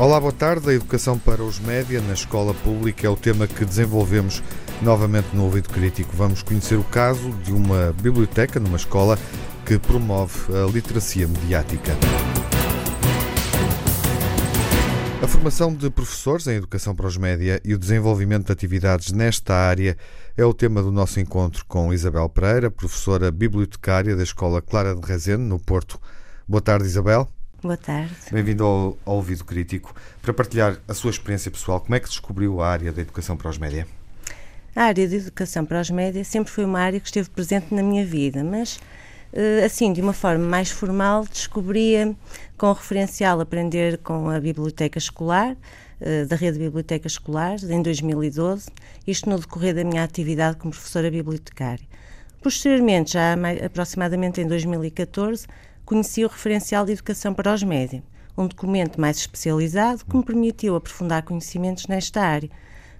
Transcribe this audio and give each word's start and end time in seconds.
Olá, 0.00 0.18
boa 0.18 0.32
tarde. 0.32 0.70
A 0.70 0.72
educação 0.72 1.18
para 1.18 1.42
os 1.42 1.58
média 1.60 2.00
na 2.00 2.14
escola 2.14 2.54
pública 2.54 3.06
é 3.06 3.10
o 3.10 3.18
tema 3.18 3.46
que 3.46 3.66
desenvolvemos 3.66 4.42
novamente 4.80 5.28
no 5.34 5.44
Ouvido 5.44 5.68
Crítico. 5.68 6.16
Vamos 6.16 6.42
conhecer 6.42 6.76
o 6.76 6.84
caso 6.84 7.30
de 7.44 7.52
uma 7.52 7.94
biblioteca 8.00 8.58
numa 8.58 8.78
escola 8.78 9.18
que 9.66 9.78
promove 9.78 10.34
a 10.56 10.72
literacia 10.72 11.28
mediática. 11.28 11.92
A 15.22 15.28
formação 15.28 15.74
de 15.74 15.90
professores 15.90 16.46
em 16.46 16.54
educação 16.54 16.96
para 16.96 17.06
os 17.06 17.18
média 17.18 17.60
e 17.62 17.74
o 17.74 17.78
desenvolvimento 17.78 18.46
de 18.46 18.52
atividades 18.52 19.12
nesta 19.12 19.54
área 19.54 19.98
é 20.34 20.42
o 20.42 20.54
tema 20.54 20.82
do 20.82 20.90
nosso 20.90 21.20
encontro 21.20 21.62
com 21.66 21.92
Isabel 21.92 22.26
Pereira, 22.30 22.70
professora 22.70 23.30
bibliotecária 23.30 24.16
da 24.16 24.22
Escola 24.22 24.62
Clara 24.62 24.94
de 24.94 25.06
Rezende, 25.06 25.42
no 25.42 25.58
Porto. 25.58 26.00
Boa 26.48 26.62
tarde, 26.62 26.86
Isabel. 26.86 27.28
Boa 27.62 27.76
tarde. 27.76 28.14
Bem-vindo 28.32 28.64
ao, 28.64 28.98
ao 29.04 29.16
Ouvido 29.16 29.44
Crítico. 29.44 29.94
Para 30.22 30.32
partilhar 30.32 30.78
a 30.88 30.94
sua 30.94 31.10
experiência 31.10 31.50
pessoal, 31.50 31.78
como 31.78 31.94
é 31.94 32.00
que 32.00 32.08
descobriu 32.08 32.62
a 32.62 32.68
área 32.68 32.90
da 32.90 33.02
educação 33.02 33.36
para 33.36 33.50
os 33.50 33.58
média? 33.58 33.86
A 34.74 34.84
área 34.84 35.06
de 35.06 35.16
educação 35.16 35.66
para 35.66 35.78
os 35.78 35.90
média 35.90 36.24
sempre 36.24 36.50
foi 36.50 36.64
uma 36.64 36.80
área 36.80 36.98
que 36.98 37.06
esteve 37.06 37.28
presente 37.28 37.74
na 37.74 37.82
minha 37.82 38.06
vida, 38.06 38.42
mas 38.42 38.80
eh, 39.30 39.62
assim, 39.62 39.92
de 39.92 40.00
uma 40.00 40.14
forma 40.14 40.42
mais 40.42 40.70
formal, 40.70 41.26
descobria 41.30 42.16
com 42.56 42.68
o 42.68 42.72
referencial 42.72 43.38
Aprender 43.42 43.98
com 43.98 44.30
a 44.30 44.40
Biblioteca 44.40 44.98
Escolar, 44.98 45.54
eh, 46.00 46.24
da 46.24 46.36
Rede 46.36 46.58
Biblioteca 46.58 47.06
Escolar, 47.06 47.56
em 47.62 47.82
2012, 47.82 48.70
isto 49.06 49.28
no 49.28 49.38
decorrer 49.38 49.74
da 49.74 49.84
minha 49.84 50.02
atividade 50.02 50.56
como 50.56 50.72
professora 50.72 51.10
bibliotecária. 51.10 51.84
Posteriormente, 52.42 53.12
já 53.12 53.34
aproximadamente 53.66 54.40
em 54.40 54.46
2014, 54.46 55.46
conheci 55.90 56.24
o 56.24 56.28
referencial 56.28 56.86
de 56.86 56.92
educação 56.92 57.34
para 57.34 57.52
os 57.52 57.64
média, 57.64 58.00
um 58.38 58.46
documento 58.46 59.00
mais 59.00 59.16
especializado 59.16 60.04
que 60.04 60.16
me 60.16 60.24
permitiu 60.24 60.76
aprofundar 60.76 61.24
conhecimentos 61.24 61.88
nesta 61.88 62.22
área. 62.22 62.48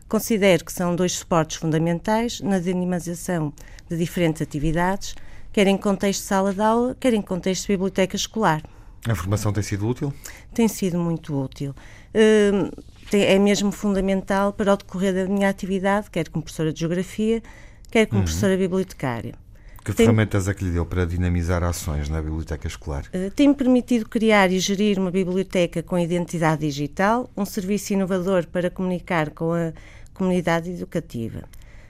Considero 0.09 0.65
que 0.65 0.73
são 0.73 0.97
dois 0.97 1.13
suportes 1.13 1.57
fundamentais 1.57 2.41
na 2.41 2.59
dinamização 2.59 3.53
de 3.89 3.97
diferentes 3.97 4.43
atividades, 4.43 5.15
quer 5.53 5.69
em 5.69 5.79
contexto 5.79 6.23
de 6.23 6.27
sala 6.27 6.53
de 6.53 6.61
aula, 6.61 6.97
quer 6.99 7.15
em 7.15 7.23
contexto 7.23 7.69
de 7.69 7.75
biblioteca 7.75 8.17
escolar. 8.17 8.61
A 9.09 9.15
formação 9.15 9.53
tem 9.53 9.63
sido 9.63 9.89
útil? 9.89 10.13
Tem 10.53 10.67
sido 10.67 10.99
muito 10.99 11.41
útil. 11.41 11.73
Uh, 12.13 12.77
é 13.13 13.39
mesmo 13.39 13.71
fundamental 13.71 14.53
para 14.53 14.75
o 14.75 14.77
decorrer 14.77 15.15
da 15.15 15.33
minha 15.33 15.49
atividade, 15.49 16.11
quer 16.11 16.29
como 16.29 16.43
professora 16.43 16.73
de 16.73 16.81
Geografia, 16.81 17.41
quer 17.89 18.07
como 18.07 18.19
uhum. 18.19 18.25
professora 18.25 18.57
bibliotecária. 18.57 19.37
Que 19.85 19.93
tem, 19.93 20.07
ferramentas 20.07 20.47
é 20.47 20.55
que 20.55 20.65
lhe 20.65 20.71
deu 20.71 20.85
para 20.85 21.07
dinamizar 21.07 21.65
ações 21.65 22.09
na 22.09 22.21
biblioteca 22.21 22.67
escolar? 22.67 23.05
Uh, 23.15 23.31
Tem-me 23.31 23.55
permitido 23.55 24.09
criar 24.09 24.53
e 24.53 24.59
gerir 24.59 24.99
uma 24.99 25.11
biblioteca 25.11 25.83
com 25.83 25.99
identidade 25.99 26.61
digital, 26.61 27.31
um 27.37 27.47
serviço 27.47 27.95
inovador 27.95 28.47
para 28.47 28.71
comunicar 28.71 29.31
com 29.31 29.53
a 29.53 29.73
comunidade 30.13 30.71
educativa. 30.71 31.45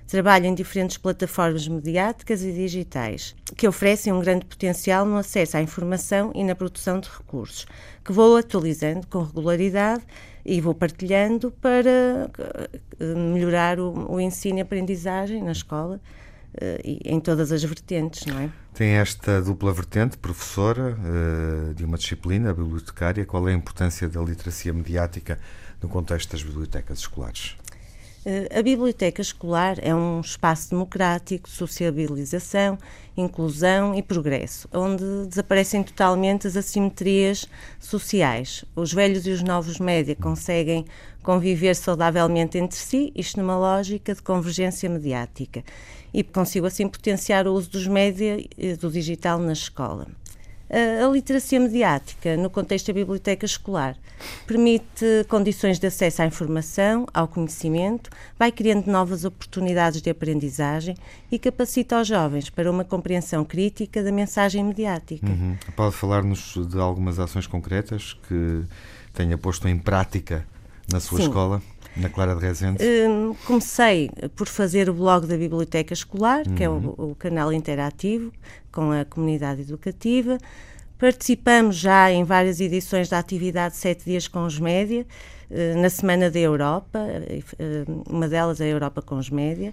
Trabalho 0.06 0.46
em 0.46 0.54
diferentes 0.54 0.96
plataformas 0.96 1.68
mediáticas 1.68 2.42
e 2.42 2.52
digitais, 2.52 3.34
que 3.56 3.66
oferecem 3.66 4.12
um 4.12 4.20
grande 4.20 4.44
potencial 4.44 5.04
no 5.04 5.16
acesso 5.16 5.56
à 5.56 5.62
informação 5.62 6.32
e 6.34 6.42
na 6.42 6.54
produção 6.54 6.98
de 6.98 7.08
recursos, 7.08 7.66
que 8.04 8.12
vou 8.12 8.36
atualizando 8.36 9.06
com 9.06 9.22
regularidade 9.22 10.02
e 10.44 10.60
vou 10.60 10.74
partilhando 10.74 11.52
para 11.52 12.28
eh, 12.98 13.14
melhorar 13.14 13.78
o, 13.78 14.12
o 14.12 14.20
ensino 14.20 14.58
e 14.58 14.60
aprendizagem 14.62 15.44
na 15.44 15.52
escola 15.52 16.00
em 16.82 17.20
todas 17.20 17.52
as 17.52 17.62
vertentes, 17.62 18.26
não 18.26 18.38
é? 18.38 18.50
Tem 18.74 18.90
esta 18.90 19.42
dupla 19.42 19.72
vertente, 19.72 20.16
professora 20.16 20.96
uh, 20.96 21.74
de 21.74 21.84
uma 21.84 21.98
disciplina, 21.98 22.54
bibliotecária. 22.54 23.24
Qual 23.26 23.48
é 23.48 23.52
a 23.52 23.54
importância 23.54 24.08
da 24.08 24.20
literacia 24.20 24.72
mediática 24.72 25.38
no 25.82 25.88
contexto 25.88 26.32
das 26.32 26.42
bibliotecas 26.42 26.98
escolares? 27.00 27.56
Uh, 28.24 28.58
a 28.58 28.62
biblioteca 28.62 29.22
escolar 29.22 29.78
é 29.80 29.94
um 29.94 30.20
espaço 30.20 30.70
democrático 30.70 31.48
de 31.48 31.54
sociabilização, 31.54 32.76
inclusão 33.16 33.94
e 33.94 34.02
progresso, 34.02 34.68
onde 34.74 35.26
desaparecem 35.26 35.82
totalmente 35.82 36.46
as 36.46 36.54
assimetrias 36.54 37.48
sociais. 37.78 38.62
Os 38.76 38.92
velhos 38.92 39.26
e 39.26 39.30
os 39.30 39.42
novos 39.42 39.78
média 39.78 40.14
conseguem 40.14 40.84
conviver 41.22 41.74
saudavelmente 41.74 42.58
entre 42.58 42.78
si, 42.78 43.10
isto 43.16 43.40
numa 43.40 43.56
lógica 43.56 44.14
de 44.14 44.20
convergência 44.20 44.90
mediática 44.90 45.64
e 46.12 46.22
consigo 46.22 46.66
assim 46.66 46.88
potenciar 46.88 47.46
o 47.46 47.54
uso 47.54 47.70
dos 47.70 47.86
média 47.86 48.36
e 48.58 48.74
do 48.74 48.90
digital 48.90 49.38
na 49.38 49.54
escola. 49.54 50.06
A 50.70 51.08
literacia 51.08 51.58
mediática, 51.58 52.36
no 52.36 52.48
contexto 52.48 52.86
da 52.86 52.92
biblioteca 52.92 53.44
escolar, 53.44 53.96
permite 54.46 55.24
condições 55.28 55.80
de 55.80 55.86
acesso 55.88 56.22
à 56.22 56.26
informação, 56.26 57.06
ao 57.12 57.26
conhecimento, 57.26 58.08
vai 58.38 58.52
criando 58.52 58.86
novas 58.86 59.24
oportunidades 59.24 60.00
de 60.00 60.08
aprendizagem 60.10 60.94
e 61.30 61.40
capacita 61.40 62.00
os 62.00 62.06
jovens 62.06 62.50
para 62.50 62.70
uma 62.70 62.84
compreensão 62.84 63.44
crítica 63.44 64.00
da 64.02 64.12
mensagem 64.12 64.62
mediática. 64.62 65.26
Uhum. 65.26 65.56
Pode 65.74 65.96
falar-nos 65.96 66.54
de 66.68 66.78
algumas 66.78 67.18
ações 67.18 67.48
concretas 67.48 68.16
que 68.28 68.62
tenha 69.12 69.36
posto 69.36 69.66
em 69.66 69.76
prática 69.76 70.46
na 70.88 71.00
sua 71.00 71.18
Sim. 71.18 71.24
escola? 71.24 71.62
Na 71.96 72.08
Clara 72.08 72.34
de 72.34 72.40
Rezende? 72.40 72.82
Um, 72.82 73.34
comecei 73.46 74.10
por 74.36 74.46
fazer 74.46 74.88
o 74.88 74.94
blog 74.94 75.26
da 75.26 75.36
Biblioteca 75.36 75.92
Escolar, 75.92 76.46
uhum. 76.46 76.54
que 76.54 76.64
é 76.64 76.68
o, 76.68 76.72
uhum. 76.72 77.10
o, 77.10 77.14
canal 77.14 77.52
interativo 77.52 78.32
com 78.70 78.92
a 78.92 79.04
comunidade 79.04 79.62
educativa. 79.62 80.38
Participamos 81.00 81.76
já 81.76 82.12
em 82.12 82.24
várias 82.24 82.60
edições 82.60 83.08
da 83.08 83.18
atividade 83.18 83.74
Sete 83.74 84.04
Dias 84.04 84.28
com 84.28 84.44
os 84.44 84.58
Média, 84.58 85.06
uh, 85.50 85.80
na 85.80 85.88
Semana 85.88 86.30
da 86.30 86.38
Europa, 86.38 86.98
uh, 86.98 88.04
uma 88.06 88.28
delas 88.28 88.60
é 88.60 88.64
a 88.64 88.68
Europa 88.68 89.00
com 89.00 89.16
os 89.16 89.30
Média. 89.30 89.72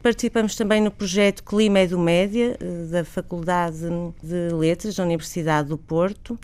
Participamos 0.00 0.54
também 0.54 0.80
no 0.80 0.90
projeto 0.90 1.42
Clima 1.42 1.84
do 1.88 1.98
Média, 1.98 2.56
uh, 2.62 2.86
da 2.86 3.04
Faculdade 3.04 3.80
de 4.22 4.54
Letras 4.54 4.94
da 4.94 5.02
Universidade 5.02 5.68
do 5.68 5.76
Porto. 5.76 6.38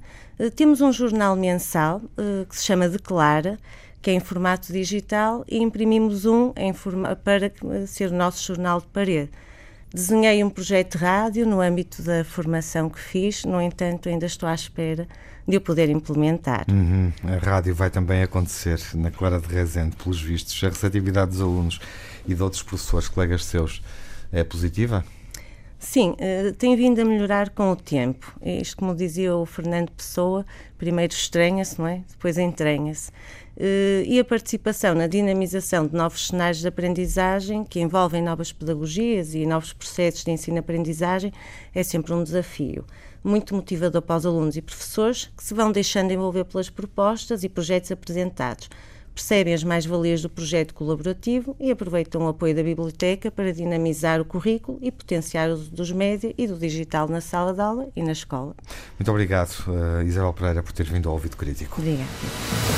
Temos 0.56 0.80
um 0.80 0.92
jornal 0.92 1.34
mensal 1.34 2.02
que 2.46 2.54
se 2.54 2.62
chama 2.62 2.90
Declara, 2.90 3.58
que 4.06 4.10
é 4.10 4.14
em 4.14 4.20
formato 4.20 4.72
digital, 4.72 5.44
e 5.48 5.58
imprimimos 5.58 6.26
um 6.26 6.52
para 7.24 7.50
ser 7.88 8.12
o 8.12 8.14
nosso 8.14 8.40
jornal 8.46 8.80
de 8.80 8.86
parede. 8.86 9.32
Desenhei 9.92 10.44
um 10.44 10.48
projeto 10.48 10.96
de 10.96 11.04
rádio 11.04 11.44
no 11.44 11.60
âmbito 11.60 12.02
da 12.02 12.22
formação 12.22 12.88
que 12.88 13.00
fiz, 13.00 13.44
no 13.44 13.60
entanto, 13.60 14.08
ainda 14.08 14.24
estou 14.24 14.48
à 14.48 14.54
espera 14.54 15.08
de 15.44 15.56
o 15.56 15.60
poder 15.60 15.90
implementar. 15.90 16.66
Uhum. 16.70 17.10
A 17.24 17.44
rádio 17.44 17.74
vai 17.74 17.90
também 17.90 18.22
acontecer 18.22 18.80
na 18.94 19.10
Clara 19.10 19.40
de 19.40 19.48
Rezende, 19.48 19.96
pelos 19.96 20.22
vistos. 20.22 20.62
A 20.62 20.68
receptividade 20.68 21.32
dos 21.32 21.40
alunos 21.40 21.80
e 22.28 22.32
de 22.32 22.40
outros 22.40 22.62
professores, 22.62 23.08
colegas 23.08 23.44
seus, 23.44 23.82
é 24.30 24.44
positiva? 24.44 25.04
Sim, 25.80 26.10
uh, 26.12 26.52
tem 26.54 26.76
vindo 26.76 27.00
a 27.00 27.04
melhorar 27.04 27.50
com 27.50 27.72
o 27.72 27.76
tempo. 27.76 28.32
Isto, 28.40 28.76
como 28.76 28.94
dizia 28.94 29.34
o 29.34 29.44
Fernando 29.44 29.90
Pessoa, 29.90 30.46
primeiro 30.78 31.12
estranha-se, 31.12 31.78
não 31.78 31.88
é? 31.88 32.02
Depois 32.08 32.38
entranha-se. 32.38 33.10
Uh, 33.56 34.04
e 34.04 34.20
a 34.20 34.24
participação 34.24 34.94
na 34.94 35.06
dinamização 35.06 35.86
de 35.86 35.94
novos 35.94 36.26
cenários 36.26 36.60
de 36.60 36.68
aprendizagem 36.68 37.64
que 37.64 37.80
envolvem 37.80 38.22
novas 38.22 38.52
pedagogias 38.52 39.34
e 39.34 39.46
novos 39.46 39.72
processos 39.72 40.24
de 40.24 40.30
ensino-aprendizagem 40.30 41.32
é 41.74 41.82
sempre 41.82 42.12
um 42.12 42.22
desafio. 42.22 42.84
Muito 43.24 43.54
motivador 43.54 44.02
para 44.02 44.16
os 44.16 44.26
alunos 44.26 44.56
e 44.56 44.62
professores 44.62 45.30
que 45.34 45.42
se 45.42 45.54
vão 45.54 45.72
deixando 45.72 46.10
envolver 46.10 46.44
pelas 46.44 46.68
propostas 46.68 47.44
e 47.44 47.48
projetos 47.48 47.90
apresentados 47.90 48.68
percebem 49.16 49.54
as 49.54 49.64
mais-valias 49.64 50.20
do 50.20 50.28
projeto 50.28 50.74
colaborativo 50.74 51.56
e 51.58 51.70
aproveitam 51.70 52.26
o 52.26 52.28
apoio 52.28 52.54
da 52.54 52.62
biblioteca 52.62 53.30
para 53.30 53.50
dinamizar 53.50 54.20
o 54.20 54.26
currículo 54.26 54.78
e 54.82 54.92
potenciar 54.92 55.48
o 55.48 55.54
uso 55.54 55.70
dos 55.70 55.90
média 55.90 56.34
e 56.36 56.46
do 56.46 56.58
digital 56.58 57.08
na 57.08 57.22
sala 57.22 57.54
de 57.54 57.60
aula 57.62 57.88
e 57.96 58.02
na 58.02 58.12
escola. 58.12 58.54
Muito 58.98 59.10
obrigado, 59.10 59.64
uh, 59.68 60.02
Isabel 60.02 60.34
Pereira, 60.34 60.62
por 60.62 60.72
ter 60.72 60.84
vindo 60.84 61.08
ao 61.08 61.14
Ouvido 61.14 61.36
Crítico. 61.38 61.80
Obrigada. 61.80 62.75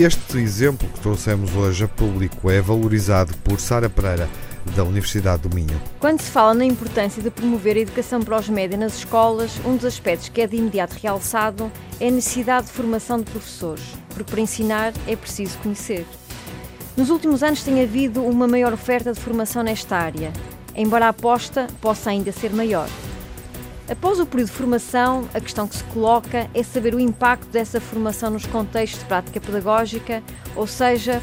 Este 0.00 0.38
exemplo 0.38 0.88
que 0.88 0.98
trouxemos 1.00 1.54
hoje 1.54 1.84
a 1.84 1.88
público 1.88 2.50
é 2.50 2.58
valorizado 2.58 3.36
por 3.44 3.60
Sara 3.60 3.90
Pereira 3.90 4.30
da 4.74 4.82
Universidade 4.82 5.42
do 5.42 5.54
Minho. 5.54 5.78
Quando 5.98 6.22
se 6.22 6.30
fala 6.30 6.54
na 6.54 6.64
importância 6.64 7.22
de 7.22 7.28
promover 7.28 7.76
a 7.76 7.80
educação 7.80 8.22
para 8.22 8.38
os 8.38 8.48
média 8.48 8.78
nas 8.78 8.96
escolas, 8.96 9.60
um 9.62 9.76
dos 9.76 9.84
aspectos 9.84 10.30
que 10.30 10.40
é 10.40 10.46
de 10.46 10.56
imediato 10.56 10.96
realçado 11.02 11.70
é 12.00 12.08
a 12.08 12.10
necessidade 12.10 12.68
de 12.68 12.72
formação 12.72 13.18
de 13.18 13.30
professores, 13.30 13.84
porque 14.08 14.30
para 14.30 14.40
ensinar 14.40 14.94
é 15.06 15.14
preciso 15.14 15.58
conhecer. 15.58 16.06
Nos 16.96 17.10
últimos 17.10 17.42
anos 17.42 17.62
tem 17.62 17.82
havido 17.82 18.24
uma 18.24 18.48
maior 18.48 18.72
oferta 18.72 19.12
de 19.12 19.20
formação 19.20 19.62
nesta 19.62 19.98
área, 19.98 20.32
embora 20.74 21.04
a 21.04 21.10
aposta 21.10 21.66
possa 21.78 22.08
ainda 22.08 22.32
ser 22.32 22.54
maior. 22.54 22.88
Após 23.90 24.20
o 24.20 24.24
período 24.24 24.50
de 24.50 24.56
formação, 24.56 25.28
a 25.34 25.40
questão 25.40 25.66
que 25.66 25.74
se 25.74 25.82
coloca 25.84 26.48
é 26.54 26.62
saber 26.62 26.94
o 26.94 27.00
impacto 27.00 27.48
dessa 27.48 27.80
formação 27.80 28.30
nos 28.30 28.46
contextos 28.46 29.00
de 29.00 29.06
prática 29.06 29.40
pedagógica, 29.40 30.22
ou 30.54 30.64
seja, 30.64 31.20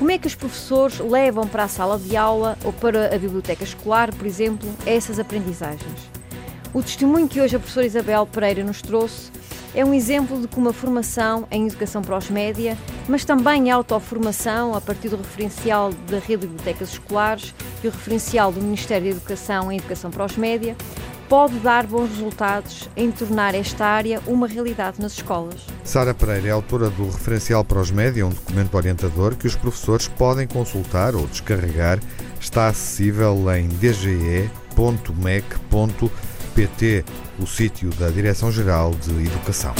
como 0.00 0.10
é 0.10 0.18
que 0.18 0.26
os 0.26 0.34
professores 0.34 0.98
levam 0.98 1.46
para 1.46 1.62
a 1.62 1.68
sala 1.68 1.96
de 1.96 2.16
aula 2.16 2.58
ou 2.64 2.72
para 2.72 3.14
a 3.14 3.18
biblioteca 3.18 3.62
escolar, 3.62 4.12
por 4.12 4.26
exemplo, 4.26 4.68
essas 4.84 5.20
aprendizagens? 5.20 6.10
O 6.74 6.82
testemunho 6.82 7.28
que 7.28 7.40
hoje 7.40 7.54
a 7.54 7.60
professora 7.60 7.86
Isabel 7.86 8.26
Pereira 8.26 8.64
nos 8.64 8.82
trouxe 8.82 9.30
é 9.72 9.84
um 9.84 9.94
exemplo 9.94 10.40
de 10.40 10.48
como 10.48 10.70
a 10.70 10.72
formação 10.72 11.46
em 11.52 11.68
educação 11.68 12.02
para 12.02 12.18
os 12.18 12.28
média, 12.28 12.76
mas 13.06 13.24
também 13.24 13.70
a 13.70 13.76
autoformação 13.76 14.74
a 14.74 14.80
partir 14.80 15.08
do 15.08 15.16
referencial 15.16 15.92
da 16.10 16.18
rede 16.18 16.42
de 16.42 16.46
bibliotecas 16.48 16.94
escolares 16.94 17.54
e 17.82 17.86
o 17.86 17.90
referencial 17.92 18.50
do 18.50 18.60
Ministério 18.60 19.04
da 19.04 19.10
Educação 19.10 19.70
em 19.70 19.78
educação 19.78 20.10
para 20.10 20.24
os 20.24 20.36
média, 20.36 20.76
pode 21.28 21.58
dar 21.58 21.86
bons 21.86 22.08
resultados 22.08 22.88
em 22.96 23.10
tornar 23.10 23.54
esta 23.54 23.84
área 23.84 24.20
uma 24.26 24.46
realidade 24.48 25.00
nas 25.00 25.12
escolas. 25.12 25.60
Sara 25.84 26.14
Pereira 26.14 26.48
é 26.48 26.50
autora 26.50 26.88
do 26.90 27.04
Referencial 27.04 27.64
para 27.64 27.80
os 27.80 27.90
Média, 27.90 28.26
um 28.26 28.30
documento 28.30 28.74
orientador 28.74 29.36
que 29.36 29.46
os 29.46 29.54
professores 29.54 30.08
podem 30.08 30.46
consultar 30.46 31.14
ou 31.14 31.26
descarregar. 31.26 32.00
Está 32.40 32.68
acessível 32.68 33.44
em 33.54 33.68
dge.mec.pt, 33.68 34.44
o 37.38 37.46
sítio 37.46 37.90
da 37.90 38.08
Direção-Geral 38.08 38.94
de 38.94 39.10
Educação. 39.26 39.74